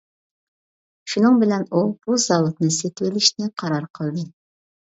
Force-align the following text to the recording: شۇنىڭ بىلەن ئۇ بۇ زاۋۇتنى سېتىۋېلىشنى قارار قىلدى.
شۇنىڭ 1.13 1.37
بىلەن 1.43 1.67
ئۇ 1.71 1.83
بۇ 2.07 2.17
زاۋۇتنى 2.25 2.73
سېتىۋېلىشنى 2.79 3.51
قارار 3.63 3.87
قىلدى. 4.01 4.29